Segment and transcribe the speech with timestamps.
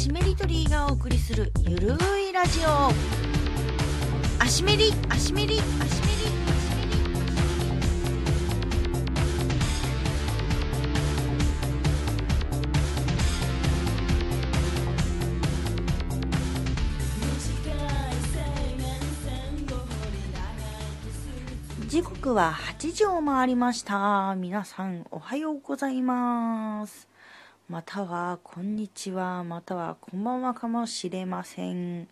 [0.00, 1.88] シメリトリーがお送りするゆる
[2.26, 2.88] いラジオ。
[4.42, 5.68] アシメリアシメリアシメ
[21.82, 24.34] リ時刻は8時を回りました。
[24.38, 27.09] 皆さんおはようございます。
[27.70, 29.44] またはこんにちは。
[29.44, 32.08] またはこんばんはかもしれません。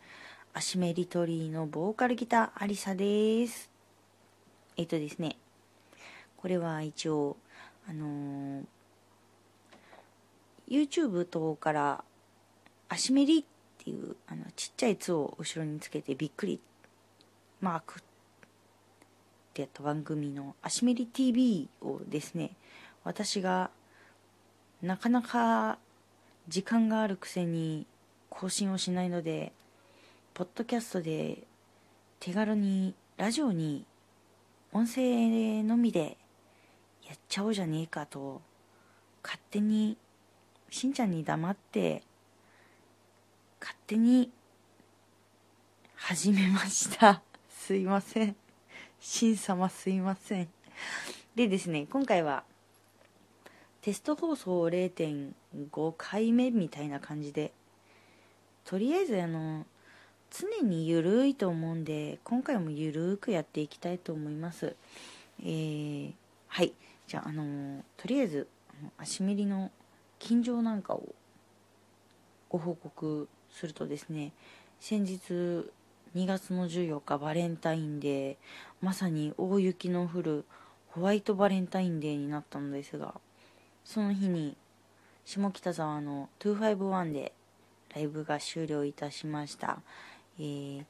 [0.55, 3.69] アシメリトリーのボーカルギターアリサです。
[4.77, 5.37] えっとですね。
[6.37, 7.37] これは一応
[7.89, 8.65] あのー、
[10.69, 12.05] YouTube 等から
[12.89, 13.45] アシメリっ
[13.83, 16.61] ていうあのちっちゃい「つ」を後ろにつけてびっくり
[17.61, 18.03] マークっ
[19.55, 22.53] てやった番組の「アシメリ TV」をですね
[23.03, 23.73] 私が
[24.83, 25.79] なかなか
[26.48, 27.87] 時間があるくせに
[28.31, 29.53] 更新をしないので
[30.35, 31.39] ポッドキャストで
[32.20, 33.85] 手軽にラジオに
[34.73, 36.17] 音声のみで
[37.09, 38.41] やっちゃおうじゃねえかと
[39.23, 39.97] 勝手に
[40.70, 42.03] しんちゃんに黙って
[43.61, 44.31] 勝手に
[45.97, 47.20] 始めました。
[47.51, 48.37] すいません。
[49.01, 50.48] しん様すいません。
[51.35, 52.45] でですね今回は
[53.81, 57.53] テスト放送0.5回目みたいな感じで
[58.65, 59.65] とりあえずあの
[60.31, 64.77] 常にゆるいと思うんで今回もゆるくやっていきたいと思います。
[65.41, 66.12] えー、
[66.48, 66.73] はい。
[67.07, 68.48] じゃああのとりあえず
[68.98, 69.70] 足メリの
[70.19, 71.15] 近所なんかを
[72.51, 74.33] ご報告するとですね
[74.81, 75.20] 先日
[76.15, 78.37] 2月の14日バレンタインデー
[78.81, 80.45] まさに大雪の降る
[80.89, 83.15] ホワイトバレンタインデーになったのですが
[83.89, 84.55] その日に
[85.25, 87.33] 下北沢の251で
[87.95, 89.79] ライブが終了いたしました、
[90.39, 90.85] えー、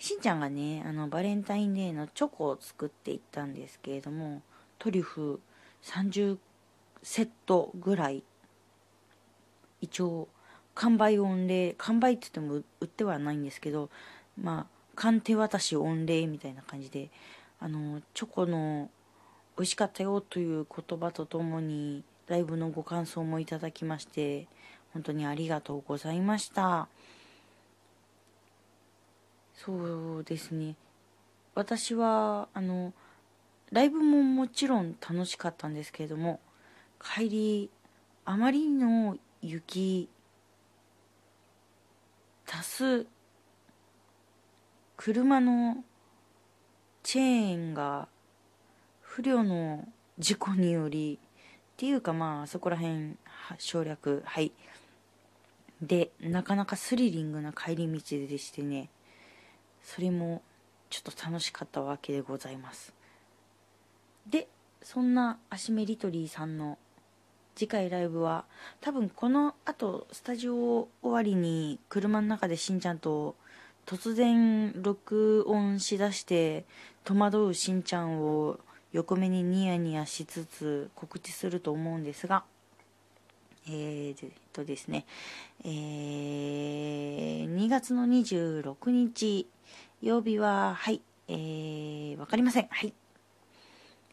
[0.00, 4.42] しんちゃんがねあのバレンタインデーのチョコを作っていったんですけれども
[4.80, 5.40] トリュフ
[5.84, 6.38] 30
[7.00, 8.24] セットぐらい
[9.80, 10.26] 一応
[10.74, 13.88] 完売御礼完売って言っても売ってはないんですけど
[14.36, 17.08] まあ鑑手渡し御礼みたいな感じで
[17.60, 18.90] あのチョコの
[19.56, 24.46] 美味しかったよという言葉とともにライブのご感想もいただきまして
[24.92, 26.88] 本当にありがとうございました。
[29.54, 30.76] そうですね。
[31.54, 32.92] 私はあの
[33.72, 36.40] ライブももちろん楽しかったんですけれども
[37.02, 37.70] 帰り
[38.24, 40.08] あまりの雪
[42.46, 43.06] 足す
[44.96, 45.84] 車の
[47.02, 48.08] チェーンが
[49.00, 49.86] 不慮の
[50.18, 51.18] 事故により
[51.76, 53.16] っていうかまあそこら辺
[53.58, 54.22] 省略。
[54.24, 54.50] はい。
[55.82, 58.88] でなかなかスリリングな帰り道でしてね。
[59.82, 60.40] それも
[60.88, 62.94] ちょっと楽しかったわけでございます。
[64.26, 64.48] で
[64.80, 66.78] そんなアシメリトリーさんの
[67.54, 68.46] 次回ライブは
[68.80, 73.36] 多分このあとスタジオ終わりに車の中でしんちゃんと
[73.84, 76.64] 突然録音しだして
[77.04, 78.58] 戸惑うしんちゃんを
[78.92, 82.44] 横目にニヤニヤしつつ告知すると思うんですが、
[83.68, 85.06] えー、っとですね、
[85.64, 89.48] えー、2月の26日、
[90.02, 92.68] 曜日は、はい、えー、わかりません。
[92.70, 92.94] はい。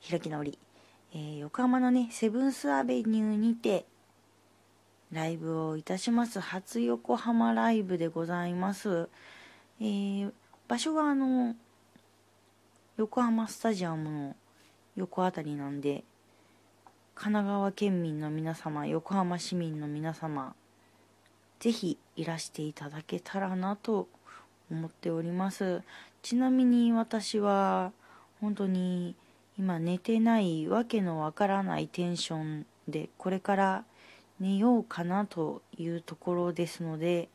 [0.09, 0.59] 開き直り。
[1.13, 3.85] えー、横浜のね、セブンスアベニューにて、
[5.11, 6.39] ライブをいたします。
[6.39, 9.07] 初横浜ライブでございます。
[9.79, 10.31] えー、
[10.67, 11.55] 場所はあの、
[12.97, 14.35] 横浜スタジアムの
[14.95, 16.03] 横あたりなんで
[17.15, 20.55] 神奈川県民の皆様横浜市民の皆様
[21.59, 24.07] ぜひいらしていただけたらなと
[24.69, 25.81] 思っております。
[26.21, 27.91] ちなみに私は
[28.41, 29.15] 本当に
[29.57, 33.85] 今寝てないわけのわからないテンションでこれから
[34.39, 37.29] 寝ようかなというところですので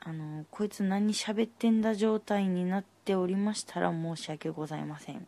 [0.00, 5.26] あのこいつ何喋ってんだ状態になっておりましたら申し訳ございません。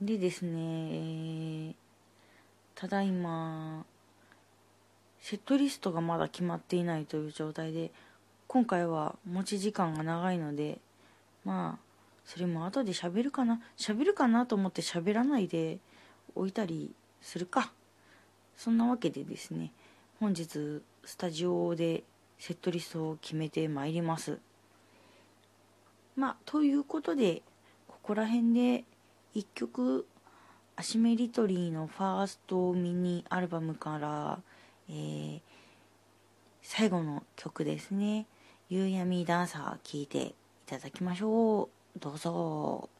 [0.00, 1.74] でですね、
[2.76, 3.84] ただいま、
[5.18, 7.90] セットリストがまだ決まっていないという状態で、
[8.46, 10.78] 今回は持ち時間が長いので、
[11.44, 11.84] まあ、
[12.24, 15.78] それも後で喋るかな喋るかなと思って喋らないで
[16.36, 17.72] 置いたりするか。
[18.56, 19.72] そんなわけでですね、
[20.20, 22.04] 本日スタジオで
[22.38, 24.38] セットリストを決めてまいります。
[26.14, 27.42] まあ、ということで、
[27.88, 28.84] ここら辺で
[29.34, 30.06] 1曲
[30.76, 34.40] アシメリトリーのファーストミニアルバムから、
[34.88, 35.40] えー
[36.70, 38.26] 最後の曲ですね
[38.68, 40.34] 「夕闇ダンサー」聴いてい
[40.66, 41.98] ただきましょう。
[41.98, 42.90] どうぞ。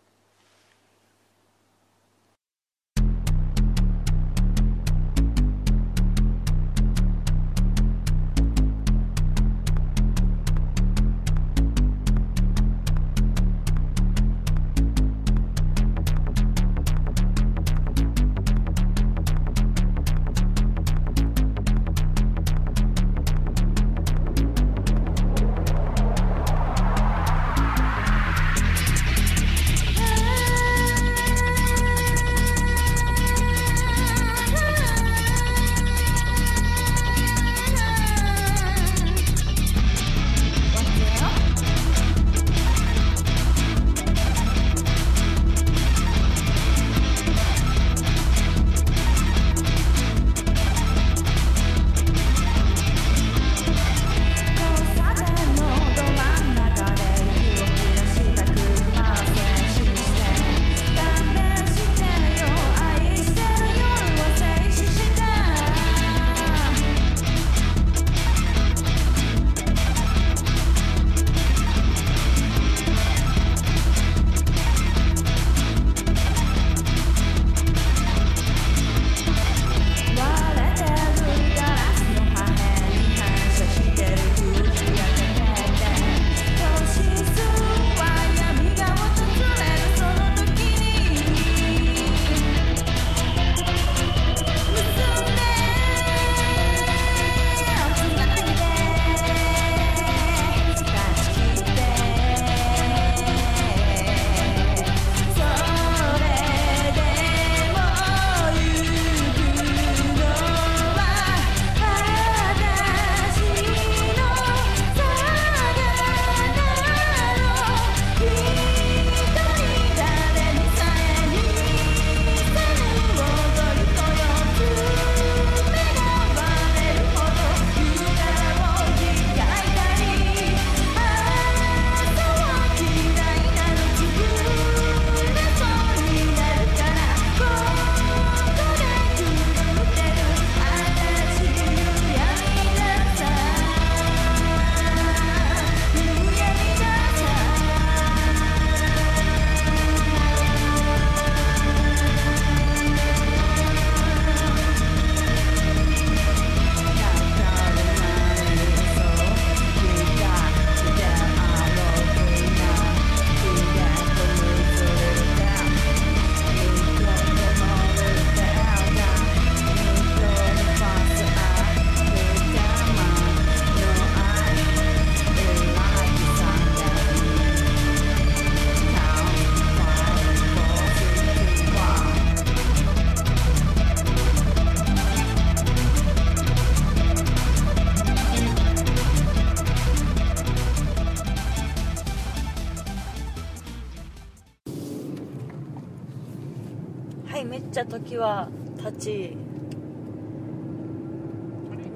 [197.78, 198.48] はいめっちゃ時は
[198.82, 199.36] 経ち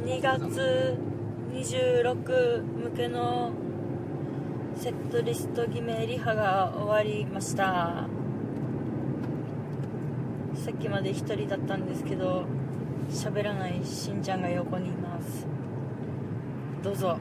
[0.06, 0.96] 2月
[1.50, 3.50] 26向けの
[4.76, 8.06] セットリスト決めリハが終わりました。
[10.54, 12.44] さっきまで1人だったんですけど
[13.10, 15.48] 喋らないしんちゃんが横にいます。
[16.84, 17.18] どうぞ。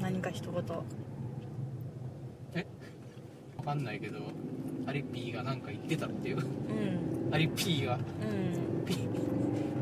[0.00, 0.64] 何か一言。
[2.54, 2.66] え？
[3.58, 4.18] わかんないけど。
[4.88, 6.38] アリピーがなんか言ってたっていう。
[6.38, 7.34] うん。
[7.34, 7.96] アリピーが。
[7.96, 8.86] うん。
[8.86, 8.96] ピ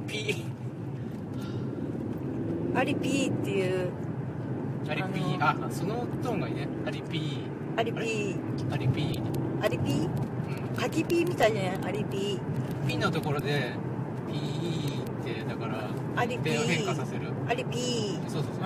[0.08, 0.44] ピ
[2.74, 3.90] アリピーっていう
[4.88, 5.36] アリピー。
[5.40, 6.66] あそのトーンがいいね。
[6.84, 7.38] アリピ
[7.76, 8.36] アリピー。
[8.68, 9.62] ーアリピー。
[9.62, 10.02] アリピー？
[10.02, 10.76] うん。
[10.76, 11.84] カキピーみたいじゃない？
[11.84, 12.40] アリピ
[12.88, 13.74] ピンのところで
[14.26, 16.66] ピーってだからアリピー。
[16.66, 17.30] 変化させる。
[17.30, 18.28] ーアリピー。
[18.28, 18.64] そうそうそう。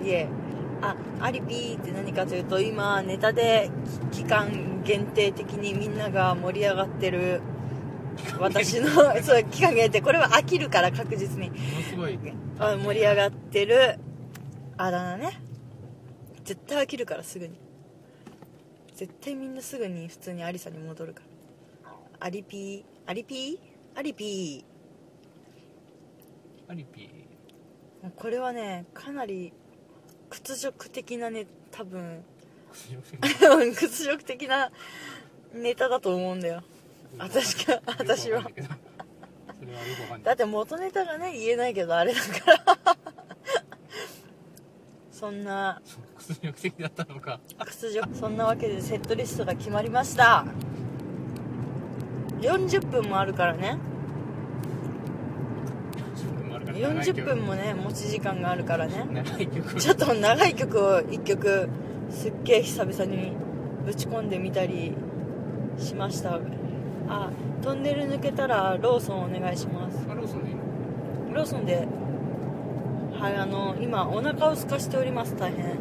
[0.00, 0.28] うんいえ
[0.82, 3.70] あアリピーって何かというと今ネタで
[4.12, 7.40] 期間限定的にみんなが盛り上がってる
[8.38, 8.88] 私の
[9.22, 11.50] そう期間限定これは飽きるから確実に。
[11.88, 12.18] すごい。
[12.58, 13.98] あ盛り上がってる。
[14.76, 15.40] あだ名ね。
[16.44, 17.58] 絶対飽きるからすぐに。
[18.94, 21.22] 絶対みんなすぐに普通にアリサに戻るか
[21.80, 22.26] ら。
[22.26, 23.10] アリピー？
[23.10, 23.98] アリピー？
[23.98, 24.64] アリピ
[26.68, 28.10] アリピー。
[28.14, 29.52] これはねかなり
[30.30, 32.24] 屈辱的なね多分。
[33.74, 34.70] 屈辱的な。
[35.54, 36.62] ネタだと思うんだよ。
[37.18, 38.42] 私が私は。
[40.22, 42.96] だって元ネタがね言えないけどあれだから。
[45.10, 45.80] そんな。
[46.18, 47.40] 屈辱的だったのか。
[47.64, 50.44] 屈辱そんなわけでセットリストが決まりました。
[52.40, 53.78] 40分もあるからね
[56.78, 59.06] 40分もね持ち時間があるからね。
[59.78, 61.68] ちょっと長い曲を1曲
[62.10, 63.32] すっげえ久々に
[63.84, 64.94] ぶち込んでみたり
[65.78, 66.40] しました。
[67.08, 67.30] あ
[67.62, 69.98] トンネル抜けたらローソンお願いします。
[70.08, 71.34] あローソンでいいの？
[71.34, 71.86] ローソンで
[73.18, 75.36] はいあの今お腹を空かしております。
[75.36, 75.76] 大変。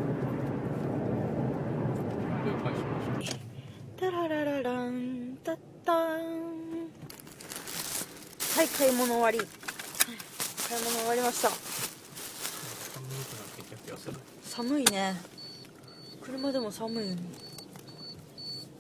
[3.98, 5.98] タラララランタッタン。
[8.56, 9.38] はい買い物終わり。
[9.40, 9.48] はい
[10.76, 11.48] 買い物終わりました。
[11.48, 11.56] た
[14.44, 15.16] 寒いね。
[16.22, 17.22] 車でも寒いのに。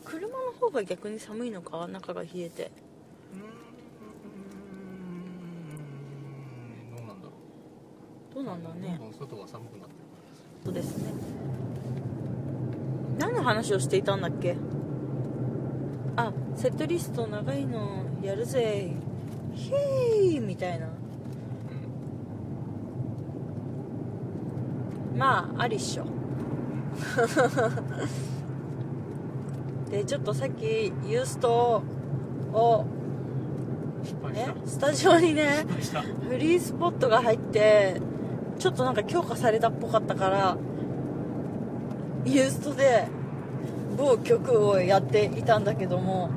[0.04, 1.88] 車の方が逆に寒いのか？
[1.88, 2.70] 中が冷えて。
[3.34, 3.40] うー
[6.98, 6.98] ん。
[6.98, 7.32] どうなんだろ
[8.32, 8.36] う。
[8.36, 9.00] どうなんだね。
[9.18, 10.00] 外は寒くなってる
[10.66, 11.14] そうですね。
[13.18, 14.58] 何の話をしていたんだっけ？
[16.18, 18.92] あセットリスト長いのやるぜ。
[19.54, 20.90] ヒーみたいな
[25.15, 26.05] まあありっしょ。
[29.91, 31.84] でちょっとさっきユースト
[32.53, 32.86] を
[34.03, 34.69] 失敗しねた。
[34.69, 35.65] スタジオにね
[36.27, 38.01] フリースポットが入って
[38.60, 40.57] ちょっとなんか強化されたっぽかったから
[42.25, 43.07] ユーストで
[43.98, 46.29] 某曲をやっていたんだけども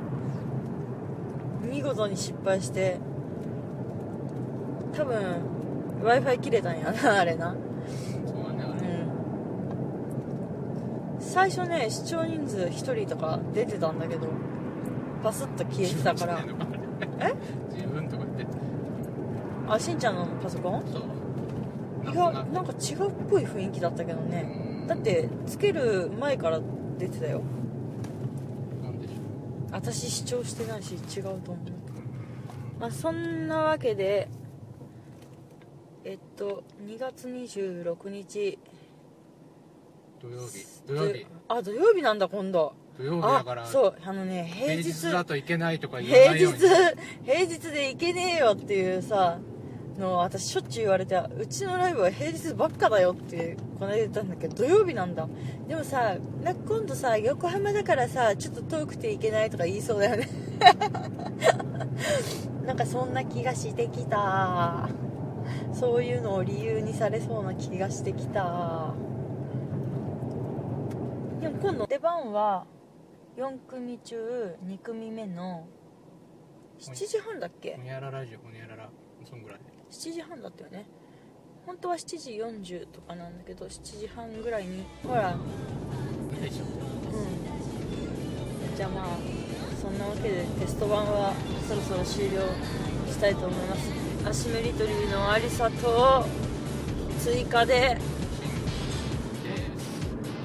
[1.61, 2.97] 見事に失敗して
[4.93, 5.15] 多分
[6.01, 7.55] w i f i 切れたんやなあれな
[8.25, 8.87] そうだねあうれ
[11.18, 14.27] ん最初ね視聴人数1人とか出てたんだけど
[15.23, 16.39] パスッと消えてたから。
[17.19, 17.33] え？
[17.71, 18.57] 自分とか言って
[19.67, 20.83] あしんちゃんのパソコン？
[20.91, 21.03] そう。
[22.11, 24.85] いやなんか違うっぽい雰囲気だったけどね。
[24.87, 26.59] だってつける前から
[26.97, 27.41] 出てたよ。
[28.81, 29.13] なんでしょ
[29.71, 31.57] 私視聴してないし違うと思う。
[32.79, 34.29] まあそんなわけで
[36.05, 38.68] えっと2月26日う
[40.21, 40.65] 土曜日。
[40.87, 41.25] 土曜日。
[41.47, 42.73] あ土曜日なんだ今度。
[42.97, 46.59] 土曜日だからあそうあのね平平日日だといけないとか言わな平日いように。
[47.33, 49.39] 平日で行けねえよっていうさ
[49.97, 55.27] の私しょっちゅう言われてうちのライブは平日ばっかだよってこの間言ったんだけど土曜日なんだ。
[55.67, 60.27] でもさな今度さ横浜だからさちょっと遠くて行けないとか言いそうだよね。
[62.65, 64.89] なんかそんな気がしてきた。
[65.73, 68.93] そういうのを理由にされそうな気がしてきた
[71.39, 72.65] でも今度出番は
[73.37, 75.65] 4組中2組目の
[76.79, 77.75] 7時半だっけ？
[77.75, 78.89] ほにゃらラジオほにゃらら。
[79.29, 79.59] そんぐらい。
[79.91, 80.85] 7時半だったよね。
[81.65, 85.33] 本当は7時40とかなんだけど7時半ぐらいにほら。
[85.33, 85.39] うん。
[88.75, 89.07] じゃあまあ
[89.81, 91.33] そんなわけでテスト版は
[91.67, 92.41] そろそろ終了
[93.07, 93.91] したいと思います。
[94.27, 96.25] アシメリトリーのありさと
[97.19, 97.97] 追加で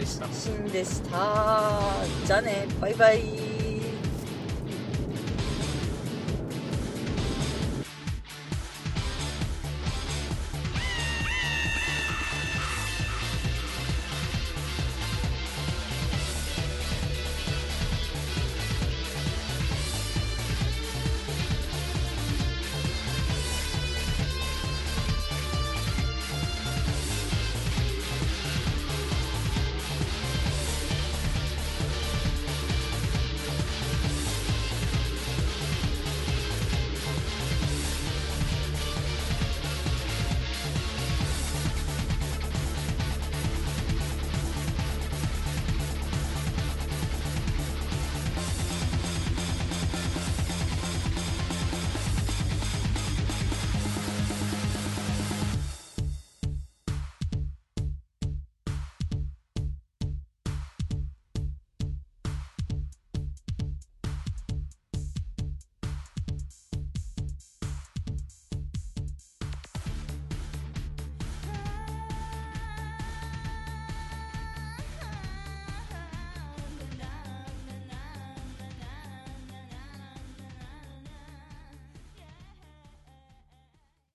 [0.04, 0.28] でした。
[0.28, 1.80] シンでした。
[2.26, 2.66] じゃあね。
[2.80, 3.53] バイバイ。